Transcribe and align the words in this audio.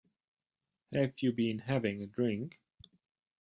Have 0.95 1.13
you 1.19 1.31
been 1.31 1.59
having 1.59 2.01
a 2.01 2.07
drink? 2.07 2.59